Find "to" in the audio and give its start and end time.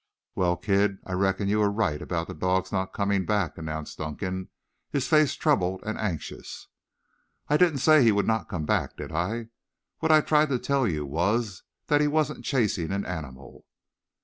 10.49-10.57